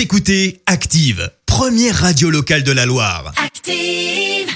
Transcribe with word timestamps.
Vous 0.00 0.04
écoutez 0.04 0.62
Active, 0.64 1.30
première 1.44 1.94
radio 1.94 2.30
locale 2.30 2.62
de 2.62 2.72
la 2.72 2.86
Loire. 2.86 3.34
Active. 3.36 4.48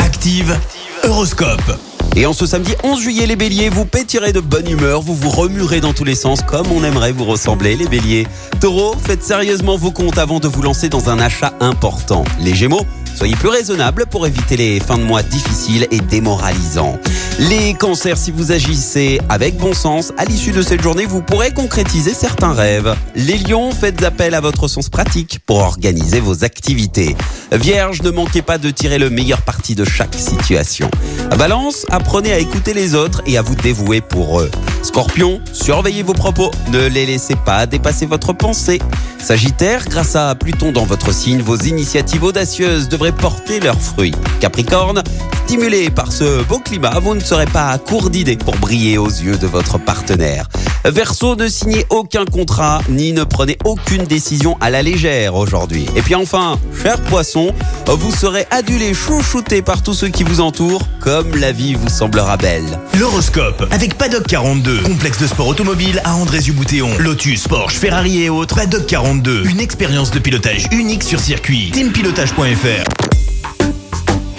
Active, 0.00 0.58
Horoscope. 1.04 1.78
Et 2.16 2.26
en 2.26 2.32
ce 2.32 2.46
samedi 2.46 2.72
11 2.82 3.00
juillet, 3.00 3.26
les 3.26 3.36
béliers, 3.36 3.68
vous 3.68 3.84
pétirez 3.84 4.32
de 4.32 4.40
bonne 4.40 4.68
humeur, 4.68 5.02
vous 5.02 5.14
vous 5.14 5.30
remuerez 5.30 5.80
dans 5.80 5.92
tous 5.92 6.02
les 6.02 6.16
sens 6.16 6.42
comme 6.42 6.66
on 6.72 6.82
aimerait 6.82 7.12
vous 7.12 7.26
ressembler, 7.26 7.76
les 7.76 7.86
béliers. 7.86 8.26
Taureau, 8.60 8.96
faites 8.98 9.22
sérieusement 9.22 9.76
vos 9.76 9.92
comptes 9.92 10.18
avant 10.18 10.40
de 10.40 10.48
vous 10.48 10.62
lancer 10.62 10.88
dans 10.88 11.10
un 11.10 11.20
achat 11.20 11.54
important. 11.60 12.24
Les 12.40 12.56
gémeaux, 12.56 12.84
soyez 13.16 13.34
plus 13.36 13.48
raisonnables 13.48 14.06
pour 14.06 14.26
éviter 14.26 14.56
les 14.56 14.78
fins 14.78 14.98
de 14.98 15.02
mois 15.02 15.22
difficiles 15.22 15.88
et 15.90 16.00
démoralisants. 16.00 16.98
Les 17.38 17.74
cancers, 17.74 18.16
si 18.16 18.30
vous 18.30 18.52
agissez 18.52 19.20
avec 19.28 19.56
bon 19.56 19.74
sens, 19.74 20.12
à 20.16 20.24
l'issue 20.24 20.52
de 20.52 20.62
cette 20.62 20.82
journée, 20.82 21.06
vous 21.06 21.22
pourrez 21.22 21.52
concrétiser 21.52 22.12
certains 22.14 22.52
rêves. 22.52 22.94
Les 23.14 23.38
lions, 23.38 23.72
faites 23.72 24.02
appel 24.02 24.34
à 24.34 24.40
votre 24.40 24.68
sens 24.68 24.88
pratique 24.88 25.40
pour 25.44 25.58
organiser 25.58 26.20
vos 26.20 26.44
activités. 26.44 27.16
Vierge, 27.52 28.02
ne 28.02 28.10
manquez 28.10 28.42
pas 28.42 28.58
de 28.58 28.70
tirer 28.70 28.98
le 28.98 29.10
meilleur 29.10 29.42
parti 29.42 29.74
de 29.74 29.84
chaque 29.84 30.14
situation. 30.14 30.90
Balance, 31.38 31.86
apprenez 31.90 32.32
à 32.32 32.38
écouter 32.38 32.74
les 32.74 32.94
autres 32.94 33.22
et 33.26 33.36
à 33.38 33.42
vous 33.42 33.54
dévouer 33.54 34.00
pour 34.00 34.40
eux. 34.40 34.50
Scorpion, 34.82 35.40
surveillez 35.52 36.02
vos 36.02 36.14
propos, 36.14 36.50
ne 36.72 36.86
les 36.86 37.06
laissez 37.06 37.36
pas 37.36 37.66
dépasser 37.66 38.06
votre 38.06 38.32
pensée. 38.32 38.80
Sagittaire, 39.18 39.84
grâce 39.88 40.14
à 40.16 40.34
Pluton 40.34 40.72
dans 40.72 40.84
votre 40.84 41.12
signe, 41.12 41.40
vos 41.40 41.56
initiatives 41.56 42.22
audacieuses 42.22 42.88
devraient 42.88 43.12
porter 43.12 43.60
leurs 43.60 43.80
fruits. 43.80 44.14
Capricorne, 44.40 45.02
stimulé 45.44 45.90
par 45.90 46.12
ce 46.12 46.42
beau 46.44 46.58
climat, 46.58 46.98
vous 47.00 47.14
ne 47.14 47.20
serez 47.20 47.46
pas 47.46 47.70
à 47.70 47.78
court 47.78 48.10
d'idées 48.10 48.36
pour 48.36 48.56
briller 48.56 48.98
aux 48.98 49.08
yeux 49.08 49.36
de 49.36 49.46
votre 49.46 49.78
partenaire. 49.78 50.48
Verseau, 50.90 51.34
ne 51.34 51.48
signez 51.48 51.84
aucun 51.90 52.24
contrat 52.24 52.80
ni 52.88 53.12
ne 53.12 53.24
prenez 53.24 53.58
aucune 53.64 54.04
décision 54.04 54.56
à 54.60 54.70
la 54.70 54.82
légère 54.82 55.34
aujourd'hui. 55.34 55.86
Et 55.96 56.02
puis 56.02 56.14
enfin, 56.14 56.60
cher 56.80 57.00
poisson, 57.02 57.52
vous 57.86 58.12
serez 58.12 58.46
adulé, 58.52 58.94
chouchouté 58.94 59.62
par 59.62 59.82
tous 59.82 59.94
ceux 59.94 60.08
qui 60.08 60.22
vous 60.22 60.40
entourent, 60.40 60.82
comme 61.00 61.34
la 61.36 61.50
vie 61.50 61.74
vous 61.74 61.88
semblera 61.88 62.36
belle. 62.36 62.78
L'horoscope 62.98 63.66
avec 63.72 63.98
Paddock 63.98 64.26
42, 64.28 64.82
complexe 64.82 65.18
de 65.18 65.26
sport 65.26 65.48
automobile 65.48 66.00
à 66.04 66.14
André-Boutéon, 66.14 66.90
Lotus, 66.98 67.48
Porsche, 67.48 67.78
Ferrari 67.78 68.22
et 68.22 68.30
autres. 68.30 68.54
Paddock 68.54 68.86
42, 68.86 69.44
une 69.46 69.60
expérience 69.60 70.12
de 70.12 70.20
pilotage 70.20 70.66
unique 70.70 71.02
sur 71.02 71.18
circuit. 71.18 71.72
Teampilotage.fr. 71.72 73.06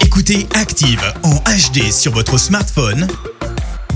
Écoutez 0.00 0.46
Active 0.54 1.02
en 1.22 1.34
HD 1.34 1.92
sur 1.92 2.12
votre 2.12 2.38
smartphone, 2.38 3.06